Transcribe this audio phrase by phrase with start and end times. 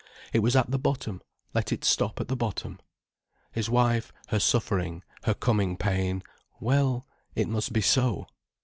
[0.33, 1.21] It was at the bottom,
[1.53, 2.79] let it stop at the bottom.
[3.51, 8.25] His wife, her suffering, her coming pain—well, it must be so.